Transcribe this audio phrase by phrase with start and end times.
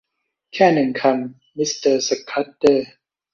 [0.53, 2.87] แค่หนึ่งคำ มิสเตอร์สคัดเดอร์